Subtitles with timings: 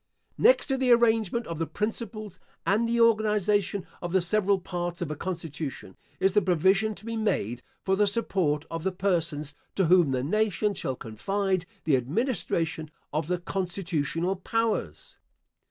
[0.39, 5.11] Next to the arrangement of the principles and the organization of the several parts of
[5.11, 9.85] a constitution, is the provision to be made for the support of the persons to
[9.85, 15.17] whom the nation shall confide the administration of the constitutional powers.